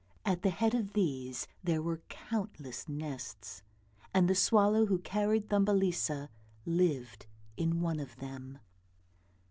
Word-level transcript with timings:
At 0.25 0.41
the 0.41 0.49
head 0.49 0.73
of 0.73 0.93
these 0.93 1.47
there 1.63 1.79
were 1.83 2.01
countless 2.09 2.89
nests, 2.89 3.61
and 4.15 4.27
the 4.27 4.33
swallow 4.33 4.87
who 4.87 4.97
carried 4.97 5.47
Thumbelisa 5.49 6.29
lived 6.65 7.27
in 7.55 7.81
one 7.81 7.99
of 7.99 8.15
them. 8.15 8.57